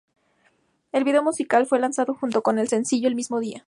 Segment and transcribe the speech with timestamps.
[0.93, 3.59] El video musical, fue lanzado junto con el sencillo el mismo día.